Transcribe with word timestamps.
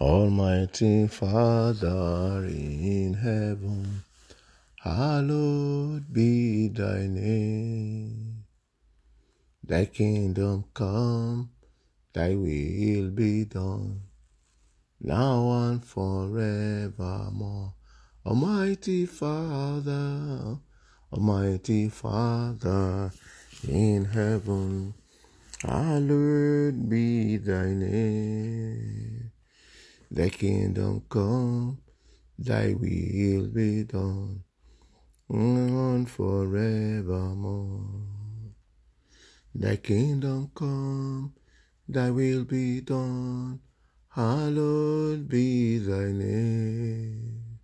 Almighty 0.00 1.08
Father 1.08 2.44
in 2.46 3.14
heaven, 3.14 4.04
hallowed 4.76 6.12
be 6.12 6.68
thy 6.68 7.08
name. 7.08 8.44
Thy 9.64 9.86
kingdom 9.86 10.66
come, 10.72 11.50
thy 12.12 12.36
will 12.36 13.10
be 13.10 13.44
done, 13.44 14.02
now 15.00 15.50
and 15.66 15.84
forevermore. 15.84 17.74
Almighty 18.24 19.04
Father, 19.04 20.58
Almighty 21.12 21.88
Father 21.88 23.10
in 23.66 24.04
heaven, 24.04 24.94
hallowed 25.64 26.88
be 26.88 27.36
thy 27.38 27.74
name. 27.74 28.87
Thy 30.10 30.30
kingdom 30.30 31.02
come, 31.10 31.82
thy 32.38 32.72
will 32.72 33.48
be 33.48 33.84
done, 33.84 34.42
on 35.28 36.06
forevermore. 36.06 37.90
Thy 39.54 39.76
kingdom 39.76 40.50
come, 40.54 41.34
thy 41.86 42.10
will 42.10 42.44
be 42.44 42.80
done, 42.80 43.60
hallowed 44.08 45.28
be 45.28 45.76
thy 45.76 46.10
name. 46.12 47.58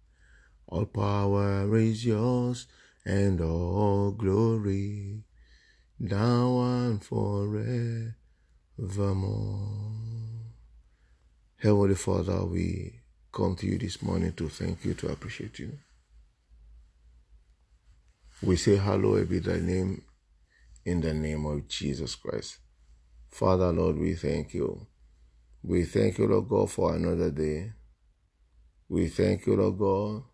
All 0.67 0.85
power 0.85 1.75
is 1.79 2.05
yours, 2.05 2.67
and 3.07 3.41
all 3.41 4.11
glory, 4.11 5.25
now 5.99 6.61
and 6.61 7.03
forevermore. 7.03 9.94
Heavenly 11.65 11.95
Father, 11.95 12.45
we 12.45 13.01
come 13.33 13.57
to 13.57 13.67
you 13.67 13.79
this 13.79 14.03
morning 14.03 14.35
to 14.35 14.51
thank 14.51 14.85
you, 14.85 14.93
to 14.93 15.09
appreciate 15.11 15.59
you. 15.59 15.73
We 18.43 18.57
say, 18.57 18.77
Hallowed 18.77 19.31
be 19.31 19.39
thy 19.39 19.61
name 19.61 20.03
in 20.85 21.01
the 21.01 21.15
name 21.15 21.47
of 21.47 21.67
Jesus 21.67 22.17
Christ. 22.17 22.59
Father, 23.31 23.73
Lord, 23.73 23.97
we 23.97 24.13
thank 24.13 24.53
you. 24.53 24.87
We 25.63 25.85
thank 25.85 26.19
you, 26.19 26.27
Lord 26.27 26.51
God, 26.51 26.71
for 26.71 26.95
another 26.95 27.31
day. 27.31 27.73
We 28.91 29.09
thank 29.09 29.47
you, 29.47 29.57
Lord 29.57 29.79
God, 29.79 30.25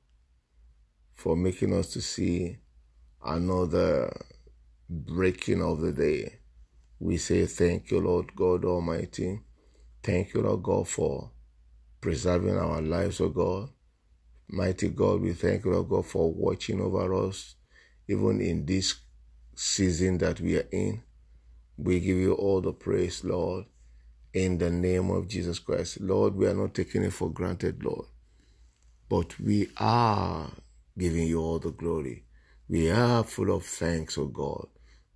for 1.13 1.37
making 1.37 1.73
us 1.73 1.93
to 1.93 2.01
see 2.01 2.59
another 3.25 4.13
breaking 4.89 5.63
of 5.63 5.81
the 5.81 5.93
day. 5.93 6.41
We 6.99 7.19
say 7.19 7.47
thank 7.47 7.93
you, 7.93 8.01
Lord 8.01 8.35
God 8.35 8.65
Almighty. 8.65 9.43
Thank 10.03 10.33
you, 10.35 10.43
Lord 10.43 10.63
God, 10.63 10.89
for 10.89 11.31
preserving 12.01 12.57
our 12.57 12.81
lives, 12.81 13.21
O 13.21 13.29
God. 13.29 13.69
Mighty 14.49 14.89
God, 14.89 15.21
we 15.21 15.33
thank 15.35 15.65
you, 15.65 15.73
Lord 15.73 15.89
God, 15.89 16.07
for 16.07 16.33
watching 16.33 16.81
over 16.81 17.15
us, 17.27 17.55
even 18.09 18.41
in 18.41 18.65
this 18.67 18.97
season 19.55 20.19
that 20.19 20.41
we 20.41 20.57
are 20.57 20.67
in. 20.73 21.03
We 21.77 22.01
give 22.01 22.17
you 22.17 22.33
all 22.35 22.61
the 22.61 22.73
praise, 22.73 23.23
Lord, 23.25 23.67
in 24.33 24.59
the 24.59 24.71
name 24.71 25.11
of 25.11 25.29
Jesus 25.29 25.59
Christ. 25.59 26.01
Lord, 26.01 26.35
we 26.35 26.47
are 26.47 26.55
not 26.55 26.75
taking 26.75 27.05
it 27.05 27.13
for 27.13 27.31
granted, 27.31 27.85
Lord, 27.85 28.07
but 29.09 29.39
we 29.39 29.69
are 29.77 30.51
giving 30.99 31.27
you 31.27 31.41
all 31.41 31.59
the 31.59 31.71
glory. 31.73 32.25
We 32.69 32.91
are 32.91 33.23
full 33.25 33.55
of 33.55 33.65
thanks, 33.65 34.17
O 34.19 34.27
God, 34.27 34.67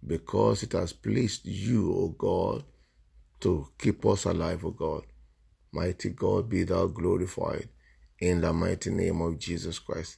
because 0.06 0.62
it 0.62 0.72
has 0.72 0.92
pleased 0.92 1.46
you, 1.46 1.92
O 1.92 2.08
God, 2.08 2.64
to 3.44 3.68
keep 3.78 4.06
us 4.06 4.24
alive, 4.24 4.64
O 4.64 4.70
God. 4.70 5.02
Mighty 5.70 6.08
God, 6.08 6.48
be 6.48 6.64
thou 6.64 6.86
glorified 6.86 7.68
in 8.18 8.40
the 8.40 8.54
mighty 8.54 8.90
name 8.90 9.20
of 9.20 9.38
Jesus 9.38 9.78
Christ. 9.78 10.16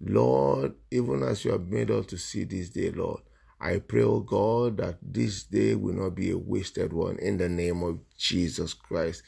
Lord, 0.00 0.74
even 0.90 1.22
as 1.22 1.44
you 1.44 1.52
have 1.52 1.68
made 1.68 1.92
us 1.92 2.06
to 2.06 2.18
see 2.18 2.42
this 2.42 2.70
day, 2.70 2.90
Lord, 2.90 3.20
I 3.60 3.78
pray, 3.78 4.02
O 4.02 4.20
God, 4.20 4.78
that 4.78 4.98
this 5.00 5.44
day 5.44 5.76
will 5.76 5.94
not 5.94 6.16
be 6.16 6.32
a 6.32 6.38
wasted 6.38 6.92
one 6.92 7.18
in 7.20 7.38
the 7.38 7.48
name 7.48 7.84
of 7.84 8.00
Jesus 8.16 8.74
Christ. 8.74 9.22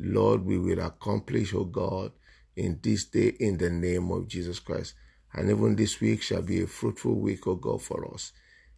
Lord, 0.00 0.44
we 0.44 0.58
will 0.58 0.80
accomplish, 0.80 1.54
O 1.54 1.64
God, 1.64 2.10
in 2.56 2.80
this 2.82 3.04
day 3.04 3.36
in 3.38 3.58
the 3.58 3.70
name 3.70 4.10
of 4.10 4.26
Jesus 4.26 4.58
Christ. 4.58 4.94
And 5.34 5.48
even 5.48 5.76
this 5.76 6.00
week 6.00 6.20
shall 6.20 6.42
be 6.42 6.62
a 6.62 6.66
fruitful 6.66 7.14
week, 7.14 7.46
O 7.46 7.54
God, 7.54 7.80
for 7.80 8.12
us 8.12 8.32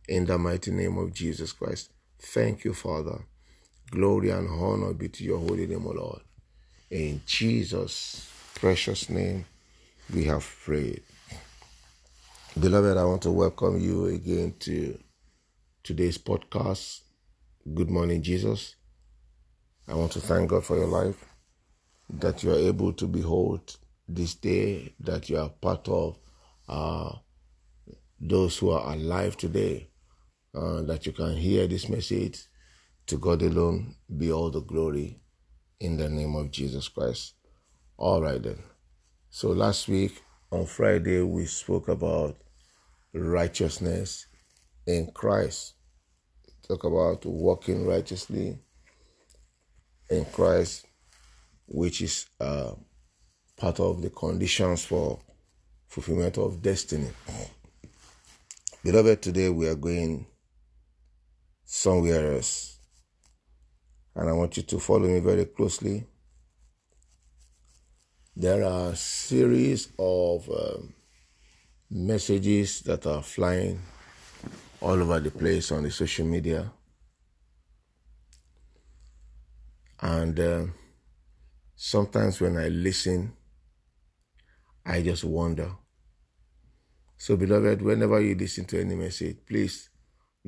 in 0.06 0.26
the 0.26 0.36
mighty 0.36 0.72
name 0.72 0.98
of 0.98 1.14
Jesus 1.14 1.52
Christ. 1.52 1.90
Thank 2.18 2.64
you, 2.64 2.74
Father. 2.74 3.24
Glory 3.94 4.30
and 4.30 4.48
honor 4.48 4.92
be 4.92 5.08
to 5.08 5.22
your 5.22 5.38
holy 5.38 5.68
name, 5.68 5.86
O 5.86 5.90
Lord. 5.90 6.20
In 6.90 7.22
Jesus' 7.26 8.28
precious 8.56 9.08
name, 9.08 9.44
we 10.12 10.24
have 10.24 10.44
prayed. 10.64 11.00
Beloved, 12.58 12.96
I 12.96 13.04
want 13.04 13.22
to 13.22 13.30
welcome 13.30 13.78
you 13.78 14.06
again 14.06 14.54
to 14.60 14.98
today's 15.84 16.18
podcast. 16.18 17.02
Good 17.72 17.88
morning, 17.88 18.20
Jesus. 18.20 18.74
I 19.86 19.94
want 19.94 20.10
to 20.12 20.20
thank 20.20 20.50
God 20.50 20.64
for 20.64 20.76
your 20.76 20.88
life, 20.88 21.24
that 22.10 22.42
you 22.42 22.50
are 22.50 22.58
able 22.58 22.92
to 22.94 23.06
behold 23.06 23.76
this 24.08 24.34
day, 24.34 24.92
that 24.98 25.30
you 25.30 25.38
are 25.38 25.50
part 25.50 25.86
of 25.88 26.18
uh, 26.68 27.12
those 28.20 28.58
who 28.58 28.70
are 28.70 28.92
alive 28.92 29.36
today, 29.36 29.90
uh, 30.52 30.82
that 30.82 31.06
you 31.06 31.12
can 31.12 31.36
hear 31.36 31.68
this 31.68 31.88
message 31.88 32.40
to 33.06 33.18
God 33.18 33.42
alone 33.42 33.96
be 34.16 34.32
all 34.32 34.50
the 34.50 34.60
glory 34.60 35.20
in 35.80 35.96
the 35.96 36.08
name 36.08 36.34
of 36.36 36.50
Jesus 36.50 36.88
Christ. 36.88 37.34
All 37.96 38.22
right, 38.22 38.42
then. 38.42 38.58
So 39.30 39.48
last 39.48 39.88
week 39.88 40.22
on 40.50 40.66
Friday, 40.66 41.20
we 41.20 41.44
spoke 41.46 41.88
about 41.88 42.36
righteousness 43.12 44.26
in 44.86 45.10
Christ. 45.12 45.74
Talk 46.66 46.84
about 46.84 47.26
walking 47.26 47.86
righteously 47.86 48.58
in 50.08 50.24
Christ, 50.26 50.86
which 51.66 52.00
is 52.00 52.26
uh, 52.40 52.72
part 53.56 53.80
of 53.80 54.00
the 54.00 54.10
conditions 54.10 54.84
for 54.84 55.20
fulfillment 55.88 56.38
of 56.38 56.62
destiny. 56.62 57.10
Beloved, 58.82 59.22
today 59.22 59.48
we 59.50 59.68
are 59.68 59.74
going 59.74 60.26
somewhere 61.64 62.34
else 62.34 62.73
and 64.16 64.28
I 64.28 64.32
want 64.32 64.56
you 64.56 64.62
to 64.62 64.78
follow 64.78 65.08
me 65.08 65.20
very 65.20 65.46
closely. 65.46 66.06
There 68.36 68.64
are 68.64 68.90
a 68.90 68.96
series 68.96 69.88
of 69.98 70.48
um, 70.48 70.94
messages 71.90 72.80
that 72.82 73.06
are 73.06 73.22
flying 73.22 73.80
all 74.80 75.00
over 75.00 75.20
the 75.20 75.30
place 75.30 75.72
on 75.72 75.82
the 75.84 75.90
social 75.90 76.26
media. 76.26 76.70
And 80.00 80.38
uh, 80.38 80.64
sometimes 81.74 82.40
when 82.40 82.56
I 82.56 82.68
listen, 82.68 83.32
I 84.84 85.02
just 85.02 85.24
wonder. 85.24 85.70
So, 87.16 87.36
beloved, 87.36 87.80
whenever 87.80 88.20
you 88.20 88.34
listen 88.34 88.66
to 88.66 88.80
any 88.80 88.96
message, 88.96 89.38
please 89.46 89.88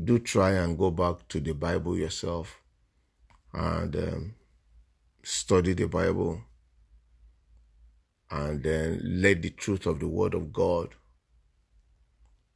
do 0.02 0.18
try 0.18 0.52
and 0.52 0.76
go 0.76 0.90
back 0.90 1.26
to 1.28 1.40
the 1.40 1.52
Bible 1.52 1.96
yourself 1.96 2.60
and 3.56 3.96
um, 3.96 4.34
study 5.22 5.72
the 5.72 5.88
Bible 5.88 6.42
and 8.30 8.62
then 8.62 9.00
let 9.02 9.42
the 9.42 9.50
truth 9.50 9.86
of 9.86 9.98
the 9.98 10.08
Word 10.08 10.34
of 10.34 10.52
God 10.52 10.90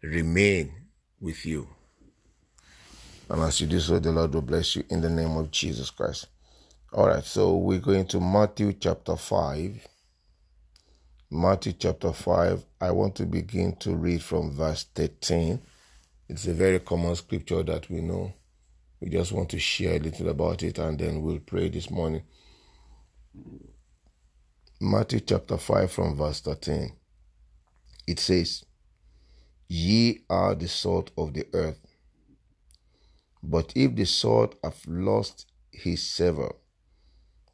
remain 0.02 0.72
with 1.20 1.46
you. 1.46 1.68
And 3.28 3.42
as 3.42 3.60
you 3.60 3.66
do 3.66 3.80
so, 3.80 3.98
the 3.98 4.12
Lord 4.12 4.34
will 4.34 4.42
bless 4.42 4.76
you 4.76 4.84
in 4.90 5.00
the 5.00 5.10
name 5.10 5.36
of 5.36 5.50
Jesus 5.50 5.90
Christ. 5.90 6.26
All 6.92 7.06
right, 7.06 7.24
so 7.24 7.56
we're 7.56 7.78
going 7.78 8.06
to 8.08 8.20
Matthew 8.20 8.72
chapter 8.72 9.16
5. 9.16 9.86
Matthew 11.30 11.72
chapter 11.72 12.12
5. 12.12 12.64
I 12.80 12.90
want 12.90 13.14
to 13.16 13.26
begin 13.26 13.76
to 13.76 13.94
read 13.94 14.22
from 14.22 14.50
verse 14.50 14.84
13. 14.94 15.60
It's 16.28 16.46
a 16.46 16.52
very 16.52 16.80
common 16.80 17.14
scripture 17.14 17.62
that 17.62 17.88
we 17.88 18.00
know. 18.00 18.34
We 19.00 19.08
just 19.10 19.32
want 19.32 19.48
to 19.50 19.58
share 19.58 19.96
a 19.96 20.00
little 20.00 20.28
about 20.28 20.62
it 20.62 20.78
and 20.78 20.98
then 20.98 21.22
we'll 21.22 21.40
pray 21.40 21.68
this 21.70 21.90
morning. 21.90 22.22
Matthew 24.80 25.20
chapter 25.20 25.56
5 25.56 25.90
from 25.90 26.16
verse 26.16 26.40
13. 26.40 26.92
It 28.06 28.18
says, 28.18 28.64
Ye 29.68 30.24
are 30.28 30.54
the 30.54 30.68
salt 30.68 31.12
of 31.16 31.32
the 31.32 31.46
earth. 31.54 31.80
But 33.42 33.72
if 33.74 33.96
the 33.96 34.04
salt 34.04 34.56
have 34.62 34.80
lost 34.86 35.46
his 35.70 36.02
savour, 36.02 36.56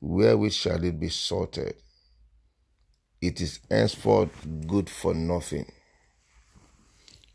wherewith 0.00 0.52
shall 0.52 0.82
it 0.82 0.98
be 0.98 1.10
salted? 1.10 1.76
It 3.20 3.40
is 3.40 3.60
henceforth 3.70 4.30
good 4.66 4.90
for 4.90 5.14
nothing, 5.14 5.70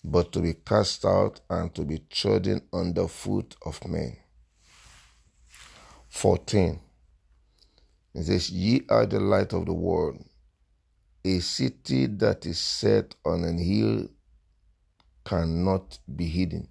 but 0.03 0.31
to 0.31 0.39
be 0.39 0.53
cast 0.53 1.05
out 1.05 1.41
and 1.49 1.73
to 1.75 1.83
be 1.83 1.99
trodden 2.09 2.61
under 2.73 3.07
foot 3.07 3.55
of 3.65 3.85
men. 3.87 4.17
14. 6.09 6.79
It 8.13 8.23
says, 8.23 8.49
Ye 8.49 8.83
are 8.89 9.05
the 9.05 9.19
light 9.19 9.53
of 9.53 9.65
the 9.65 9.73
world. 9.73 10.23
A 11.23 11.39
city 11.39 12.07
that 12.07 12.45
is 12.45 12.59
set 12.59 13.15
on 13.23 13.43
an 13.43 13.57
hill 13.57 14.07
cannot 15.23 15.99
be 16.13 16.25
hidden. 16.25 16.67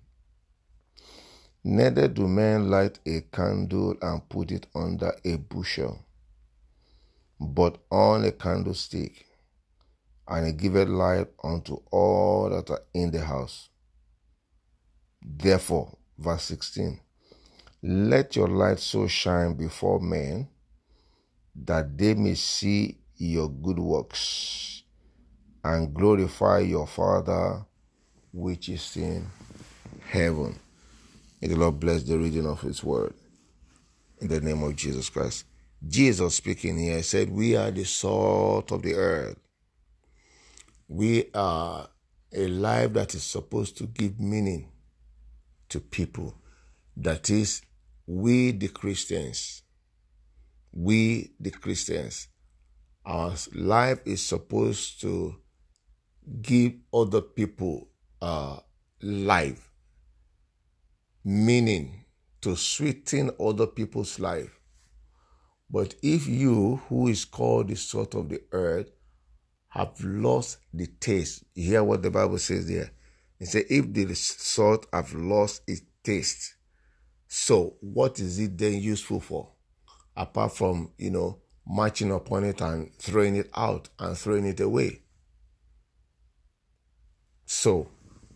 Neither 1.62 2.08
do 2.08 2.26
men 2.26 2.70
light 2.70 2.98
a 3.06 3.20
candle 3.20 3.94
and 4.02 4.28
put 4.28 4.50
it 4.50 4.66
under 4.74 5.14
a 5.24 5.36
bushel, 5.36 6.04
but 7.38 7.78
on 7.90 8.24
a 8.24 8.32
candlestick, 8.32 9.26
and 10.30 10.46
it 10.46 10.56
giveth 10.56 10.88
light 10.88 11.26
unto 11.42 11.76
all 11.90 12.48
that 12.50 12.70
are 12.70 12.82
in 12.94 13.10
the 13.10 13.20
house. 13.20 13.68
Therefore, 15.20 15.98
verse 16.16 16.44
16, 16.44 17.00
let 17.82 18.36
your 18.36 18.48
light 18.48 18.78
so 18.78 19.08
shine 19.08 19.54
before 19.54 20.00
men 20.00 20.48
that 21.54 21.98
they 21.98 22.14
may 22.14 22.34
see 22.34 22.98
your 23.16 23.50
good 23.50 23.78
works 23.78 24.84
and 25.64 25.92
glorify 25.92 26.60
your 26.60 26.86
Father 26.86 27.66
which 28.32 28.68
is 28.68 28.96
in 28.96 29.26
heaven. 30.08 30.58
May 31.42 31.48
the 31.48 31.56
Lord 31.56 31.80
bless 31.80 32.04
the 32.04 32.16
reading 32.16 32.46
of 32.46 32.60
His 32.60 32.84
word. 32.84 33.14
In 34.20 34.28
the 34.28 34.40
name 34.40 34.62
of 34.62 34.76
Jesus 34.76 35.08
Christ. 35.08 35.44
Jesus 35.86 36.36
speaking 36.36 36.78
here 36.78 37.02
said, 37.02 37.30
We 37.30 37.56
are 37.56 37.70
the 37.70 37.84
salt 37.84 38.70
of 38.70 38.82
the 38.82 38.94
earth. 38.94 39.38
We 40.92 41.30
are 41.34 41.88
a 42.32 42.48
life 42.48 42.94
that 42.94 43.14
is 43.14 43.22
supposed 43.22 43.78
to 43.78 43.86
give 43.86 44.18
meaning 44.18 44.72
to 45.68 45.78
people. 45.78 46.34
That 46.96 47.30
is, 47.30 47.62
we 48.08 48.50
the 48.50 48.66
Christians, 48.66 49.62
we 50.72 51.30
the 51.38 51.52
Christians, 51.52 52.26
our 53.06 53.34
life 53.54 54.00
is 54.04 54.20
supposed 54.26 55.00
to 55.02 55.36
give 56.42 56.72
other 56.92 57.20
people 57.20 57.88
uh, 58.20 58.58
life, 59.00 59.70
meaning 61.24 62.04
to 62.40 62.56
sweeten 62.56 63.30
other 63.38 63.68
people's 63.68 64.18
life. 64.18 64.58
But 65.70 65.94
if 66.02 66.26
you, 66.26 66.82
who 66.88 67.06
is 67.06 67.24
called 67.24 67.68
the 67.68 67.76
salt 67.76 68.16
of 68.16 68.28
the 68.28 68.42
earth, 68.50 68.90
have 69.70 70.02
lost 70.02 70.58
the 70.74 70.86
taste, 70.86 71.44
you 71.54 71.70
hear 71.70 71.84
what 71.84 72.02
the 72.02 72.10
Bible 72.10 72.38
says 72.38 72.68
there. 72.68 72.90
It 73.38 73.46
says, 73.46 73.64
if 73.70 73.92
the 73.92 74.14
salt 74.14 74.86
have 74.92 75.14
lost 75.14 75.62
its 75.66 75.82
taste, 76.04 76.54
so 77.26 77.76
what 77.80 78.18
is 78.18 78.38
it 78.38 78.58
then 78.58 78.80
useful 78.80 79.20
for? 79.20 79.52
Apart 80.16 80.56
from, 80.56 80.90
you 80.98 81.10
know, 81.10 81.38
marching 81.66 82.10
upon 82.10 82.44
it 82.44 82.60
and 82.60 82.92
throwing 82.96 83.36
it 83.36 83.48
out 83.54 83.88
and 83.98 84.18
throwing 84.18 84.44
it 84.44 84.60
away. 84.60 85.02
So, 87.46 87.88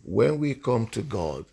when 0.03 0.39
we 0.39 0.55
come 0.55 0.87
to 0.87 1.01
God, 1.01 1.45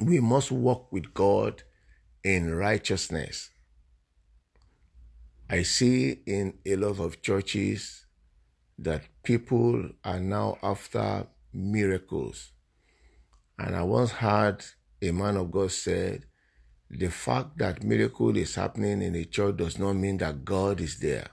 we 0.00 0.20
must 0.20 0.50
walk 0.50 0.90
with 0.92 1.12
God 1.12 1.62
in 2.24 2.54
righteousness. 2.54 3.50
I 5.50 5.62
see 5.62 6.20
in 6.26 6.58
a 6.66 6.76
lot 6.76 6.98
of 7.00 7.22
churches 7.22 8.04
that 8.78 9.02
people 9.22 9.90
are 10.04 10.20
now 10.20 10.58
after 10.62 11.26
miracles. 11.52 12.52
And 13.58 13.74
I 13.74 13.82
once 13.82 14.10
heard 14.10 14.62
a 15.00 15.10
man 15.10 15.36
of 15.36 15.50
God 15.50 15.72
said, 15.72 16.26
the 16.90 17.08
fact 17.08 17.58
that 17.58 17.82
miracle 17.82 18.36
is 18.36 18.54
happening 18.54 19.02
in 19.02 19.14
a 19.14 19.24
church 19.24 19.56
does 19.56 19.78
not 19.78 19.94
mean 19.94 20.18
that 20.18 20.44
God 20.44 20.80
is 20.80 20.98
there. 20.98 21.28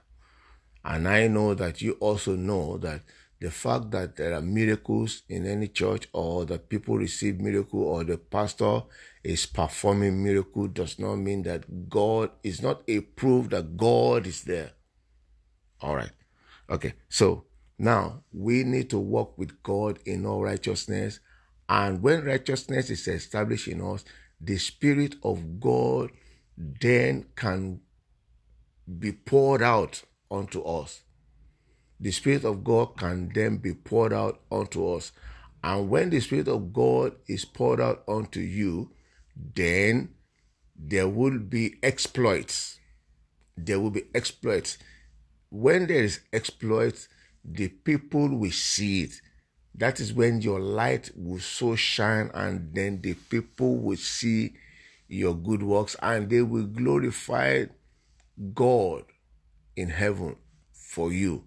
And 0.84 1.06
I 1.08 1.28
know 1.28 1.54
that 1.54 1.82
you 1.82 1.92
also 1.92 2.36
know 2.36 2.78
that 2.78 3.02
the 3.40 3.50
fact 3.50 3.90
that 3.90 4.16
there 4.16 4.34
are 4.34 4.40
miracles 4.40 5.22
in 5.28 5.46
any 5.46 5.68
church 5.68 6.08
or 6.12 6.46
that 6.46 6.68
people 6.68 6.96
receive 6.96 7.40
miracle 7.40 7.82
or 7.82 8.04
the 8.04 8.16
pastor 8.16 8.82
is 9.22 9.44
performing 9.46 10.22
miracle 10.22 10.66
does 10.68 10.98
not 10.98 11.16
mean 11.16 11.42
that 11.42 11.88
God 11.88 12.30
is 12.42 12.62
not 12.62 12.82
a 12.88 13.00
proof 13.00 13.50
that 13.50 13.76
God 13.76 14.26
is 14.26 14.44
there. 14.44 14.70
All 15.80 15.96
right. 15.96 16.12
Okay. 16.70 16.94
So 17.08 17.44
now 17.78 18.22
we 18.32 18.64
need 18.64 18.88
to 18.90 18.98
walk 18.98 19.36
with 19.36 19.62
God 19.62 19.98
in 20.06 20.24
all 20.24 20.42
righteousness 20.42 21.20
and 21.68 22.02
when 22.02 22.24
righteousness 22.24 22.90
is 22.90 23.06
established 23.08 23.68
in 23.68 23.80
us, 23.80 24.04
the 24.40 24.56
Spirit 24.56 25.16
of 25.22 25.60
God 25.60 26.10
then 26.56 27.26
can 27.34 27.80
be 28.98 29.12
poured 29.12 29.62
out 29.62 30.02
onto 30.30 30.62
us. 30.62 31.02
The 31.98 32.12
Spirit 32.12 32.44
of 32.44 32.64
God 32.64 32.96
can 32.96 33.30
then 33.34 33.56
be 33.56 33.74
poured 33.74 34.12
out 34.12 34.40
onto 34.50 34.92
us. 34.92 35.12
And 35.64 35.88
when 35.88 36.10
the 36.10 36.20
Spirit 36.20 36.48
of 36.48 36.72
God 36.72 37.16
is 37.26 37.44
poured 37.44 37.80
out 37.80 38.02
onto 38.06 38.40
you, 38.40 38.92
then 39.54 40.14
there 40.78 41.08
will 41.08 41.38
be 41.38 41.76
exploits. 41.82 42.78
There 43.56 43.80
will 43.80 43.90
be 43.90 44.04
exploits. 44.14 44.78
When 45.50 45.86
there 45.86 46.04
is 46.04 46.20
exploits, 46.32 47.08
the 47.44 47.68
people 47.68 48.28
will 48.28 48.50
see 48.50 49.04
it 49.04 49.20
that 49.78 50.00
is 50.00 50.12
when 50.14 50.40
your 50.40 50.58
light 50.58 51.10
will 51.14 51.38
so 51.38 51.76
shine, 51.76 52.30
and 52.32 52.74
then 52.74 53.02
the 53.02 53.12
people 53.14 53.76
will 53.76 53.98
see 53.98 54.54
your 55.06 55.34
good 55.34 55.62
works 55.62 55.94
and 56.02 56.28
they 56.30 56.42
will 56.42 56.66
glorify 56.66 57.66
God 58.54 59.04
in 59.76 59.90
heaven 59.90 60.36
for 60.72 61.12
you. 61.12 61.44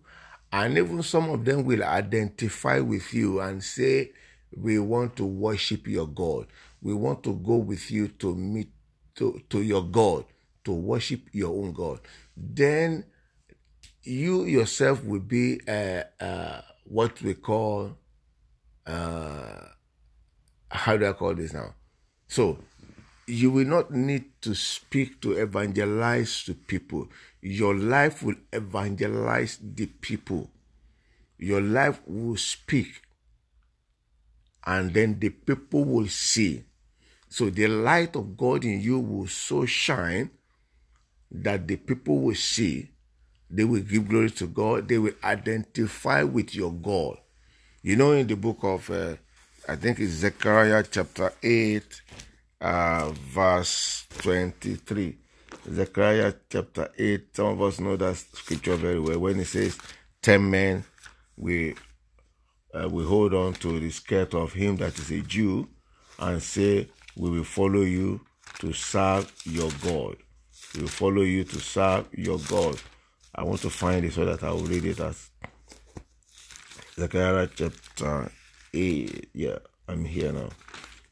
And 0.51 0.77
even 0.77 1.03
some 1.03 1.29
of 1.29 1.45
them 1.45 1.63
will 1.65 1.83
identify 1.83 2.79
with 2.79 3.13
you 3.13 3.39
and 3.39 3.63
say, 3.63 4.11
We 4.55 4.79
want 4.79 5.15
to 5.17 5.25
worship 5.25 5.87
your 5.87 6.07
God. 6.07 6.47
We 6.81 6.93
want 6.93 7.23
to 7.23 7.35
go 7.35 7.57
with 7.57 7.91
you 7.91 8.07
to 8.07 8.35
meet 8.35 8.71
to, 9.15 9.41
to 9.49 9.61
your 9.61 9.83
God, 9.83 10.25
to 10.63 10.71
worship 10.71 11.21
your 11.31 11.55
own 11.55 11.73
God. 11.73 11.99
Then 12.35 13.05
you 14.03 14.45
yourself 14.45 15.03
will 15.03 15.19
be 15.19 15.59
uh, 15.67 16.03
uh, 16.19 16.61
what 16.85 17.21
we 17.21 17.33
call 17.33 17.97
uh, 18.87 19.59
how 20.71 20.97
do 20.97 21.07
I 21.07 21.13
call 21.13 21.35
this 21.35 21.53
now? 21.53 21.73
So 22.27 22.57
you 23.29 23.51
will 23.51 23.65
not 23.65 23.91
need 23.91 24.25
to 24.41 24.55
speak 24.55 25.21
to 25.21 25.33
evangelize 25.33 26.43
to 26.43 26.53
people. 26.53 27.07
Your 27.41 27.75
life 27.75 28.23
will 28.23 28.35
evangelize 28.51 29.59
the 29.61 29.85
people. 29.85 30.49
Your 31.37 31.61
life 31.61 32.01
will 32.05 32.35
speak, 32.35 33.01
and 34.65 34.93
then 34.93 35.19
the 35.19 35.29
people 35.29 35.85
will 35.85 36.07
see. 36.07 36.63
So 37.29 37.49
the 37.49 37.67
light 37.67 38.15
of 38.15 38.35
God 38.35 38.65
in 38.65 38.81
you 38.81 38.99
will 38.99 39.27
so 39.27 39.65
shine 39.65 40.31
that 41.31 41.67
the 41.67 41.77
people 41.77 42.19
will 42.19 42.35
see. 42.35 42.89
They 43.49 43.63
will 43.63 43.81
give 43.81 44.09
glory 44.09 44.31
to 44.31 44.47
God. 44.47 44.87
They 44.87 44.97
will 44.97 45.13
identify 45.23 46.23
with 46.23 46.53
your 46.55 46.73
God. 46.73 47.17
You 47.81 47.95
know, 47.95 48.11
in 48.11 48.27
the 48.27 48.35
book 48.35 48.59
of, 48.63 48.89
uh, 48.89 49.15
I 49.67 49.75
think 49.75 49.99
it's 49.99 50.11
Zechariah 50.11 50.83
chapter 50.89 51.31
8, 51.41 52.01
uh, 52.61 53.11
verse 53.13 54.05
23. 54.19 55.17
Zechariah 55.71 56.33
chapter 56.49 56.89
8, 56.97 57.35
some 57.35 57.47
of 57.47 57.61
us 57.61 57.79
know 57.79 57.95
that 57.97 58.15
scripture 58.17 58.75
very 58.75 58.99
well. 58.99 59.19
When 59.19 59.39
it 59.39 59.45
says, 59.45 59.77
10 60.21 60.49
men 60.49 60.83
we, 61.37 61.75
uh, 62.73 62.89
we 62.89 63.03
hold 63.03 63.33
on 63.33 63.53
to 63.53 63.79
the 63.79 63.89
skirt 63.89 64.33
of 64.33 64.53
him 64.53 64.77
that 64.77 64.97
is 64.99 65.11
a 65.11 65.21
Jew 65.21 65.67
and 66.19 66.41
say, 66.41 66.89
We 67.15 67.29
will 67.29 67.43
follow 67.43 67.81
you 67.81 68.21
to 68.59 68.73
serve 68.73 69.31
your 69.45 69.71
God. 69.83 70.17
We 70.75 70.81
will 70.81 70.89
follow 70.89 71.21
you 71.21 71.43
to 71.45 71.59
serve 71.59 72.07
your 72.13 72.39
God. 72.39 72.79
I 73.33 73.43
want 73.43 73.61
to 73.61 73.69
find 73.69 74.03
it 74.05 74.13
so 74.13 74.25
that 74.25 74.43
I 74.43 74.51
will 74.51 74.63
read 74.65 74.85
it 74.85 74.99
as 74.99 75.29
Zechariah 76.95 77.49
chapter 77.55 78.31
8. 78.73 79.29
Yeah, 79.33 79.59
I'm 79.87 80.03
here 80.03 80.33
now. 80.33 80.49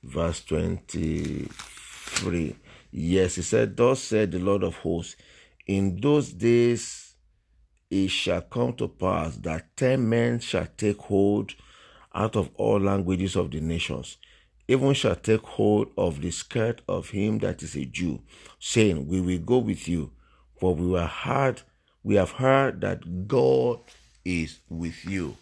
Verse 0.07 0.41
23. 0.45 2.55
Yes, 2.91 3.35
he 3.35 3.41
said, 3.41 3.75
Thus 3.75 4.01
said 4.01 4.31
the 4.31 4.39
Lord 4.39 4.63
of 4.63 4.77
hosts, 4.77 5.17
in 5.65 5.99
those 5.99 6.31
days 6.31 7.15
it 7.91 8.07
shall 8.07 8.39
come 8.41 8.71
to 8.75 8.87
pass 8.87 9.35
that 9.37 9.75
ten 9.75 10.07
men 10.07 10.39
shall 10.39 10.67
take 10.77 11.01
hold 11.01 11.55
out 12.15 12.37
of 12.37 12.49
all 12.55 12.79
languages 12.79 13.35
of 13.35 13.51
the 13.51 13.59
nations, 13.59 14.15
even 14.69 14.93
shall 14.93 15.17
take 15.17 15.41
hold 15.41 15.89
of 15.97 16.21
the 16.21 16.31
skirt 16.31 16.81
of 16.87 17.09
him 17.09 17.39
that 17.39 17.61
is 17.61 17.75
a 17.75 17.83
Jew, 17.83 18.21
saying, 18.59 19.07
We 19.07 19.19
will 19.19 19.39
go 19.39 19.57
with 19.57 19.89
you, 19.89 20.13
for 20.57 20.73
we 20.73 20.87
were 20.87 21.05
heard, 21.05 21.63
we 22.01 22.15
have 22.15 22.31
heard 22.31 22.79
that 22.79 23.27
God 23.27 23.81
is 24.23 24.59
with 24.69 25.05
you 25.05 25.35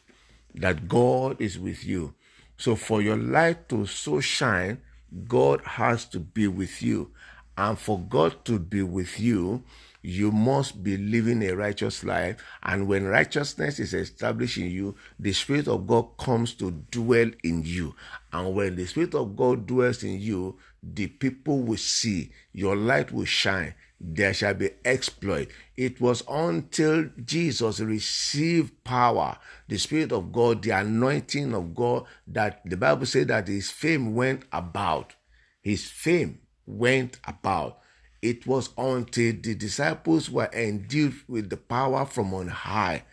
that 0.56 0.88
God 0.88 1.40
is 1.40 1.60
with 1.60 1.86
you. 1.86 2.16
So 2.58 2.76
for 2.76 3.02
your 3.02 3.18
light 3.18 3.70
to 3.70 3.86
so 3.86 4.20
shine, 4.20 4.82
God 5.28 5.62
has 5.62 6.06
to 6.06 6.20
be 6.20 6.48
with 6.48 6.82
you. 6.82 7.12
And 7.58 7.80
for 7.80 8.00
God 8.00 8.44
to 8.46 8.60
be 8.60 8.82
with 8.82 9.20
you, 9.20 9.64
you 10.02 10.32
must 10.32 10.84
be 10.84 10.98
living 10.98 11.42
a 11.42 11.56
righteous 11.56 12.04
life. 12.04 12.44
And 12.64 12.88
when 12.88 13.06
righteousness 13.06 13.80
is 13.80 13.94
established 13.94 14.58
in 14.58 14.70
you, 14.70 14.96
the 15.20 15.34
Spirit 15.34 15.68
of 15.68 15.88
God 15.88 16.18
comes 16.18 16.54
to 16.56 16.72
dwell 16.92 17.32
in 17.44 17.64
you. 17.64 17.96
And 18.32 18.54
when 18.54 18.76
the 18.76 18.86
Spirit 18.86 19.16
of 19.16 19.36
God 19.36 19.66
dwells 19.66 20.04
in 20.04 20.20
you, 20.20 20.58
the 20.84 21.08
people 21.08 21.62
will 21.62 21.78
see, 21.78 22.32
your 22.54 22.76
light 22.76 23.12
will 23.12 23.26
shine, 23.26 23.74
there 24.00 24.34
shall 24.34 24.54
be 24.54 24.72
exploit. 24.84 25.50
It 25.78 26.02
was 26.02 26.24
until 26.30 27.10
Jesus 27.24 27.80
received 27.80 28.84
power, 28.84 29.38
the 29.68 29.78
Spirit 29.78 30.12
of 30.12 30.32
God, 30.32 30.62
the 30.62 30.72
anointing 30.72 31.54
of 31.54 31.74
God, 31.74 32.06
that 32.28 32.62
the 32.66 32.78
Bible 32.78 33.06
said 33.06 33.30
that 33.30 33.48
his 33.48 33.72
fame 33.72 34.14
went 34.14 34.44
about. 34.52 35.14
His 35.62 35.90
fame 35.90 36.40
went 36.66 37.20
about. 37.26 37.80
It 38.22 38.46
was 38.48 38.70
until 38.78 39.34
the 39.42 39.56
disciples 39.56 40.30
were 40.30 40.50
endued 40.52 41.16
with 41.28 41.50
the 41.50 41.58
power 41.58 42.06
from 42.06 42.34
on 42.34 42.48
high 42.48 43.04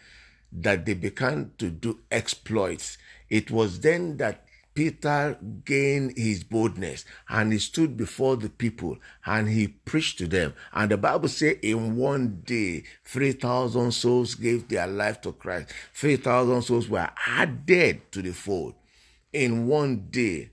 that 0.52 0.84
they 0.84 0.94
began 0.94 1.52
to 1.58 1.70
do 1.70 2.00
exploits. 2.10 2.98
It 3.30 3.50
was 3.50 3.80
then 3.80 4.18
that 4.18 4.41
Peter 4.74 5.38
gained 5.64 6.16
his 6.16 6.44
boldness 6.44 7.04
and 7.28 7.52
he 7.52 7.58
stood 7.58 7.96
before 7.96 8.36
the 8.36 8.48
people 8.48 8.96
and 9.26 9.48
he 9.48 9.68
preached 9.68 10.18
to 10.18 10.26
them. 10.26 10.54
And 10.72 10.90
the 10.90 10.96
Bible 10.96 11.28
says 11.28 11.56
in 11.62 11.96
one 11.96 12.42
day, 12.44 12.84
3,000 13.04 13.92
souls 13.92 14.34
gave 14.34 14.68
their 14.68 14.86
life 14.86 15.20
to 15.22 15.32
Christ. 15.32 15.72
3,000 15.94 16.62
souls 16.62 16.88
were 16.88 17.10
added 17.26 18.10
to 18.12 18.22
the 18.22 18.32
fold. 18.32 18.74
In 19.32 19.66
one 19.66 20.08
day, 20.10 20.50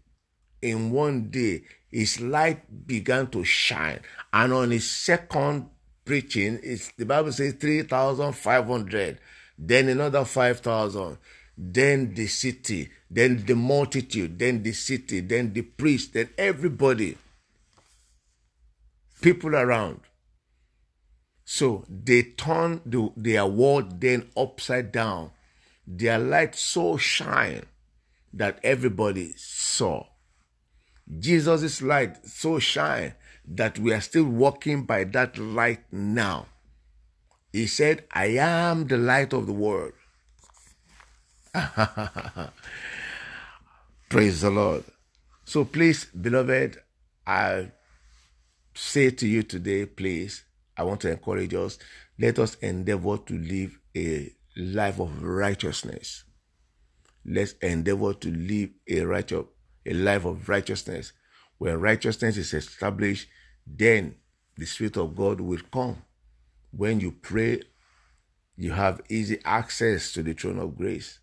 in 0.62 0.92
one 0.92 1.30
day, 1.30 1.64
his 1.90 2.20
light 2.20 2.88
began 2.88 3.28
to 3.28 3.44
shine. 3.44 4.00
And 4.34 4.54
on 4.54 4.72
his 4.72 4.90
second 4.90 5.70
preaching, 6.06 6.60
it's, 6.62 6.92
the 6.98 7.06
Bible 7.06 7.32
says 7.32 7.54
3,500, 7.54 9.20
then 9.58 9.90
another 9.90 10.26
5,000 10.26 11.18
then 11.62 12.14
the 12.14 12.28
city, 12.28 12.90
then 13.10 13.46
the 13.46 13.56
multitude, 13.56 14.38
then 14.38 14.62
the 14.64 14.72
city, 14.72 15.20
then 15.20 15.54
the 15.54 15.64
priest, 15.64 16.14
then 16.14 16.30
everybody, 16.38 17.18
people 19.22 19.56
around. 19.56 20.02
So 21.44 21.84
they 21.90 22.22
turned 22.22 22.82
the, 22.86 23.12
their 23.18 23.48
world 23.48 24.00
then 24.00 24.30
upside 24.38 24.92
down. 24.92 25.32
Their 25.88 26.20
light 26.20 26.54
so 26.54 26.98
shine 26.98 27.66
that 28.32 28.60
everybody 28.64 29.34
saw. 29.36 30.06
Jesus' 31.18 31.82
light 31.82 32.24
so 32.28 32.60
shine 32.60 33.16
that 33.48 33.80
we 33.80 33.92
are 33.92 34.02
still 34.02 34.26
walking 34.26 34.84
by 34.84 35.06
that 35.06 35.40
light 35.40 35.82
now. 35.92 36.46
He 37.52 37.66
said, 37.66 38.06
I 38.12 38.28
am 38.38 38.86
the 38.86 38.98
light 38.98 39.34
of 39.34 39.48
the 39.48 39.54
world. 39.54 39.94
Praise 44.10 44.42
the 44.42 44.50
Lord. 44.50 44.84
So 45.46 45.64
please, 45.66 46.06
beloved, 46.06 46.78
I 47.28 47.72
say 48.74 49.12
to 49.12 49.28
you 49.28 49.44
today, 49.44 49.86
please, 49.86 50.44
I 50.76 50.82
want 50.82 51.02
to 51.02 51.12
encourage 51.12 51.54
us, 51.54 51.78
let 52.18 52.40
us 52.40 52.56
endeavor 52.56 53.20
to 53.20 53.38
live 53.38 53.78
a 53.96 54.34
life 54.58 55.00
of 55.00 55.22
righteousness. 55.22 56.24
Let's 57.24 57.54
endeavor 57.62 58.16
to 58.16 58.32
live 58.32 58.72
a 58.90 59.02
righteous, 59.02 59.46
a 59.86 59.94
life 59.94 60.26
of 60.26 60.50
righteousness. 60.50 61.14
When 61.60 61.80
righteousness 61.80 62.38
is 62.38 62.52
established, 62.56 63.28
then 63.68 64.16
the 64.58 64.66
Spirit 64.66 64.98
of 64.98 65.16
God 65.16 65.40
will 65.40 65.62
come. 65.72 66.02
When 66.72 67.00
you 67.00 67.12
pray, 67.12 67.62
you 68.58 68.72
have 68.72 69.02
easy 69.08 69.40
access 69.46 70.12
to 70.14 70.24
the 70.24 70.34
throne 70.34 70.58
of 70.58 70.76
grace. 70.76 71.20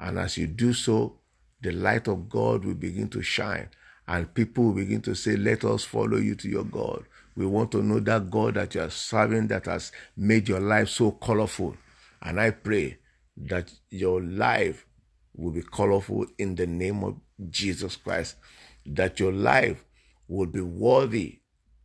And 0.00 0.18
as 0.18 0.38
you 0.38 0.46
do 0.46 0.72
so, 0.72 1.20
the 1.64 1.72
light 1.72 2.08
of 2.08 2.28
God 2.28 2.64
will 2.64 2.74
begin 2.74 3.08
to 3.08 3.22
shine. 3.22 3.68
And 4.06 4.32
people 4.34 4.64
will 4.64 4.74
begin 4.74 5.00
to 5.02 5.14
say, 5.14 5.34
Let 5.34 5.64
us 5.64 5.82
follow 5.82 6.18
you 6.18 6.34
to 6.36 6.48
your 6.48 6.64
God. 6.64 7.04
We 7.36 7.46
want 7.46 7.72
to 7.72 7.82
know 7.82 8.00
that 8.00 8.30
God 8.30 8.54
that 8.54 8.74
you 8.74 8.82
are 8.82 8.90
serving 8.90 9.48
that 9.48 9.64
has 9.64 9.90
made 10.16 10.46
your 10.48 10.60
life 10.60 10.90
so 10.90 11.10
colorful. 11.10 11.74
And 12.22 12.38
I 12.38 12.50
pray 12.50 12.98
that 13.36 13.72
your 13.90 14.20
life 14.20 14.86
will 15.34 15.52
be 15.52 15.62
colorful 15.62 16.26
in 16.38 16.54
the 16.54 16.66
name 16.66 17.02
of 17.02 17.16
Jesus 17.50 17.96
Christ. 17.96 18.36
That 18.84 19.18
your 19.18 19.32
life 19.32 19.84
will 20.28 20.46
be 20.46 20.60
worthy 20.60 21.38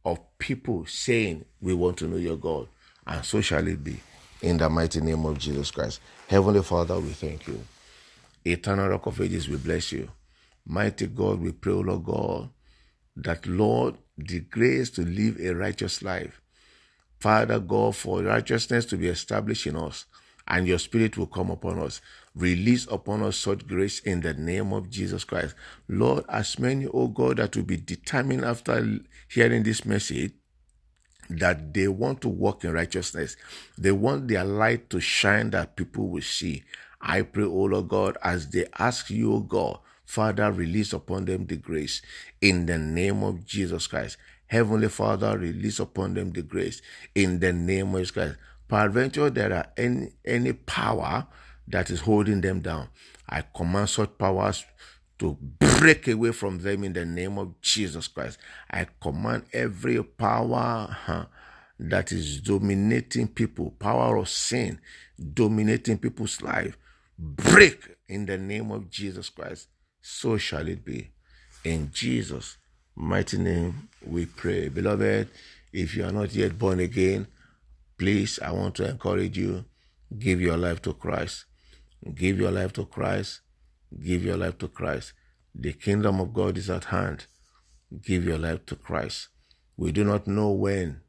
of 0.03 0.19
people 0.39 0.85
saying, 0.87 1.45
We 1.61 1.73
want 1.73 1.97
to 1.99 2.07
know 2.07 2.17
your 2.17 2.37
God. 2.37 2.67
And 3.07 3.23
so 3.23 3.39
shall 3.39 3.65
it 3.65 3.81
be. 3.81 4.01
In 4.41 4.57
the 4.57 4.69
mighty 4.69 4.99
name 4.99 5.25
of 5.25 5.37
Jesus 5.39 5.71
Christ. 5.71 6.01
Heavenly 6.27 6.63
Father, 6.63 6.99
we 6.99 7.09
thank 7.09 7.47
you. 7.47 7.61
Eternal 8.45 8.89
Rock 8.89 9.05
of 9.07 9.21
Ages, 9.21 9.49
we 9.49 9.57
bless 9.57 9.91
you. 9.91 10.09
Mighty 10.65 11.07
God, 11.07 11.41
we 11.41 11.51
pray, 11.51 11.73
O 11.73 11.79
Lord 11.79 12.03
God, 12.03 12.49
that 13.15 13.45
Lord, 13.47 13.95
the 14.17 14.39
grace 14.41 14.89
to 14.91 15.01
live 15.01 15.39
a 15.39 15.55
righteous 15.55 16.01
life. 16.01 16.41
Father 17.19 17.59
God, 17.59 17.95
for 17.95 18.23
righteousness 18.23 18.85
to 18.85 18.97
be 18.97 19.07
established 19.07 19.67
in 19.67 19.75
us, 19.75 20.05
and 20.47 20.67
your 20.67 20.79
spirit 20.79 21.17
will 21.17 21.27
come 21.27 21.51
upon 21.51 21.79
us. 21.79 22.01
Release 22.35 22.87
upon 22.89 23.23
us 23.23 23.37
such 23.37 23.67
grace 23.67 23.99
in 23.99 24.21
the 24.21 24.33
name 24.33 24.73
of 24.73 24.89
Jesus 24.89 25.23
Christ. 25.23 25.55
Lord, 25.87 26.23
as 26.29 26.57
many, 26.57 26.87
O 26.87 27.07
God, 27.07 27.37
that 27.37 27.55
will 27.55 27.63
be 27.63 27.77
determined 27.77 28.45
after 28.45 28.99
hearing 29.27 29.63
this 29.63 29.85
message, 29.85 30.31
that 31.29 31.73
they 31.73 31.87
want 31.87 32.21
to 32.21 32.29
walk 32.29 32.63
in 32.63 32.71
righteousness. 32.71 33.35
They 33.77 33.91
want 33.91 34.27
their 34.27 34.43
light 34.43 34.89
to 34.91 34.99
shine 34.99 35.51
that 35.51 35.75
people 35.75 36.07
will 36.09 36.21
see. 36.21 36.63
I 37.01 37.21
pray, 37.21 37.45
O 37.45 37.63
Lord 37.63 37.87
God, 37.87 38.17
as 38.23 38.49
they 38.49 38.65
ask 38.77 39.09
you, 39.09 39.33
O 39.33 39.39
God, 39.39 39.79
Father, 40.05 40.51
release 40.51 40.93
upon 40.93 41.25
them 41.25 41.45
the 41.45 41.55
grace 41.55 42.01
in 42.41 42.65
the 42.65 42.77
name 42.77 43.23
of 43.23 43.45
Jesus 43.45 43.87
Christ. 43.87 44.17
Heavenly 44.47 44.89
Father, 44.89 45.37
release 45.37 45.79
upon 45.79 46.15
them 46.15 46.31
the 46.31 46.41
grace 46.41 46.81
in 47.13 47.39
the 47.39 47.53
name 47.53 47.93
of 47.93 48.01
Jesus 48.01 48.11
Christ. 48.11 48.35
Peradventure, 48.67 49.29
there 49.29 49.53
are 49.53 49.67
any, 49.77 50.13
any 50.25 50.53
power 50.53 51.27
that 51.67 51.89
is 51.89 52.01
holding 52.01 52.41
them 52.41 52.61
down. 52.61 52.89
I 53.27 53.43
command 53.55 53.89
such 53.89 54.17
powers 54.17 54.65
to 55.19 55.37
break 55.59 56.07
away 56.07 56.31
from 56.31 56.59
them 56.59 56.83
in 56.83 56.93
the 56.93 57.05
name 57.05 57.37
of 57.37 57.59
Jesus 57.61 58.07
Christ. 58.07 58.39
I 58.71 58.87
command 59.01 59.45
every 59.53 60.01
power 60.01 60.87
huh, 60.89 61.25
that 61.79 62.11
is 62.11 62.41
dominating 62.41 63.27
people, 63.27 63.71
power 63.71 64.17
of 64.17 64.29
sin, 64.29 64.79
dominating 65.33 65.97
people's 65.97 66.41
life, 66.41 66.77
break 67.19 67.97
in 68.07 68.25
the 68.25 68.37
name 68.37 68.71
of 68.71 68.89
Jesus 68.89 69.29
Christ. 69.29 69.67
So 70.01 70.37
shall 70.37 70.67
it 70.67 70.85
be. 70.85 71.11
In 71.65 71.91
Jesus' 71.91 72.57
mighty 72.95 73.37
name 73.37 73.89
we 74.05 74.25
pray. 74.25 74.69
Beloved, 74.69 75.27
if 75.73 75.95
you 75.95 76.05
are 76.05 76.11
not 76.11 76.33
yet 76.33 76.57
born 76.57 76.79
again, 76.79 77.27
please, 77.97 78.39
I 78.39 78.51
want 78.51 78.75
to 78.75 78.89
encourage 78.89 79.37
you, 79.37 79.65
give 80.17 80.39
your 80.39 80.57
life 80.57 80.81
to 80.83 80.93
Christ. 80.93 81.45
Give 82.15 82.39
your 82.39 82.51
life 82.51 82.71
to 82.73 82.85
Christ. 82.85 83.41
Give 84.01 84.23
your 84.23 84.37
life 84.37 84.57
to 84.59 84.69
Christ. 84.69 85.13
The 85.53 85.73
kingdom 85.73 86.21
of 86.21 86.33
God 86.33 86.57
is 86.57 86.69
at 86.69 86.85
hand. 86.85 87.25
Give 88.01 88.23
your 88.23 88.37
life 88.37 88.65
to 88.67 88.75
Christ. 88.75 89.27
We 89.75 89.91
do 89.91 90.03
not 90.03 90.27
know 90.27 90.51
when 90.51 91.01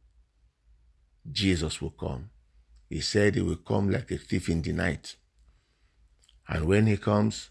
Jesus 1.31 1.81
will 1.81 1.91
come. 1.91 2.31
He 2.89 3.01
said 3.01 3.37
he 3.37 3.43
will 3.43 3.57
come 3.57 3.91
like 3.91 4.11
a 4.11 4.19
thief 4.19 4.49
in 4.49 4.63
the 4.63 4.73
night. 4.73 5.15
And 6.51 6.65
when 6.65 6.89
he 6.89 6.97
comes, 6.97 7.51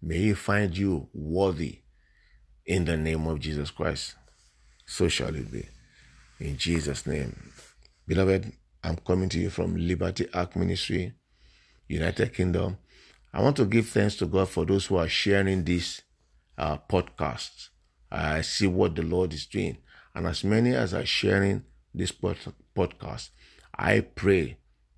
may 0.00 0.16
he 0.16 0.32
find 0.32 0.76
you 0.76 1.08
worthy 1.12 1.80
in 2.64 2.86
the 2.86 2.96
name 2.96 3.26
of 3.26 3.40
Jesus 3.40 3.70
Christ. 3.70 4.14
So 4.86 5.06
shall 5.08 5.34
it 5.34 5.52
be. 5.52 5.68
In 6.40 6.56
Jesus' 6.56 7.06
name. 7.06 7.52
Beloved, 8.08 8.50
I'm 8.82 8.96
coming 8.96 9.28
to 9.28 9.38
you 9.38 9.50
from 9.50 9.76
Liberty 9.76 10.26
Ark 10.32 10.56
Ministry, 10.56 11.12
United 11.88 12.32
Kingdom. 12.32 12.78
I 13.34 13.42
want 13.42 13.56
to 13.56 13.66
give 13.66 13.88
thanks 13.88 14.16
to 14.16 14.26
God 14.26 14.48
for 14.48 14.64
those 14.64 14.86
who 14.86 14.96
are 14.96 15.08
sharing 15.08 15.64
this 15.64 16.00
uh, 16.56 16.78
podcast. 16.88 17.68
I 18.10 18.40
see 18.40 18.66
what 18.66 18.96
the 18.96 19.02
Lord 19.02 19.34
is 19.34 19.44
doing. 19.44 19.76
And 20.14 20.26
as 20.26 20.42
many 20.42 20.74
as 20.74 20.94
are 20.94 21.04
sharing 21.04 21.64
this 21.94 22.12
pod- 22.12 22.54
podcast, 22.74 23.28
I 23.76 24.00
pray 24.00 24.56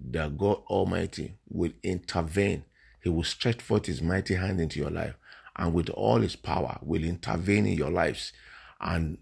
that 0.09 0.39
God 0.39 0.63
Almighty 0.69 1.35
will 1.49 1.73
intervene 1.83 2.65
he 3.05 3.11
will 3.11 3.23
stretch 3.23 3.61
forth 3.61 3.85
his 3.85 4.01
mighty 4.03 4.35
hand 4.35 4.59
into 4.61 4.81
your 4.81 4.91
life 4.91 5.15
and 5.57 5.75
with 5.75 5.91
all 5.91 6.21
his 6.21 6.37
power 6.37 6.79
will 6.83 7.05
intervene 7.05 7.67
in 7.67 7.75
your 7.75 7.91
lives 7.91 8.33
and 8.81 9.19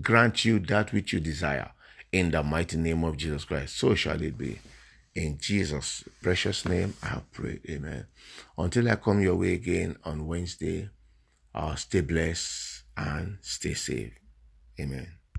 grant 0.00 0.44
you 0.44 0.60
that 0.60 0.92
which 0.92 1.12
you 1.12 1.18
desire 1.18 1.72
in 2.12 2.30
the 2.30 2.42
mighty 2.42 2.76
name 2.76 3.02
of 3.02 3.16
Jesus 3.16 3.44
Christ. 3.44 3.76
So 3.76 3.96
shall 3.96 4.22
it 4.22 4.38
be. 4.38 4.60
In 5.16 5.38
Jesus' 5.38 6.04
precious 6.22 6.64
name, 6.66 6.94
I 7.02 7.20
pray. 7.32 7.58
Amen. 7.68 8.06
Until 8.56 8.88
I 8.88 8.96
come 8.96 9.20
your 9.20 9.34
way 9.36 9.54
again 9.54 9.96
on 10.04 10.26
Wednesday, 10.26 10.88
uh, 11.54 11.74
stay 11.74 12.02
blessed 12.02 12.84
and 12.96 13.38
stay 13.40 13.74
safe. 13.74 14.12
Amen. 14.78 15.15